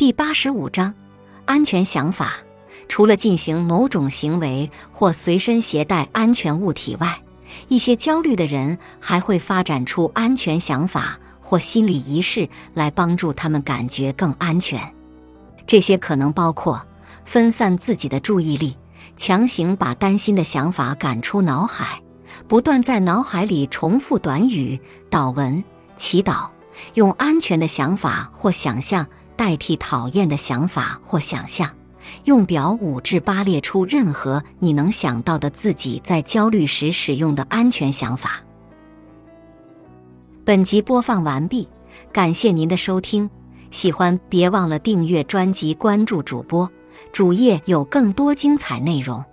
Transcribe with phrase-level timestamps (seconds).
[0.00, 0.94] 第八十五章
[1.44, 2.32] 安全想法。
[2.88, 7.22] 除了进行某种行为或随身携带安全物体外，
[7.68, 14.80] 一些焦虑的人还会发展出安全想法或心理仪式来帮助他们感觉更安全。
[15.66, 16.80] 这些可能包括
[17.26, 18.78] 分散自己的注意力，
[19.18, 22.00] 强行把担心的想法赶出脑海，
[22.48, 24.80] 不断在脑海里重复短语、
[25.10, 25.62] 祷文、
[25.98, 26.48] 祈祷，
[26.94, 29.06] 用安全的想法或想象
[29.40, 31.74] 代替讨厌的想法或想象。
[32.24, 38.42] 用表五至八列出任何你能想到的自己在焦虑时使用的安全想法。
[40.44, 41.66] 本集播放完毕，
[42.12, 43.30] 感谢您的收听。
[43.70, 46.70] 喜欢别忘了订阅专辑、关注主播，
[47.10, 49.24] 主页有更多精彩内容。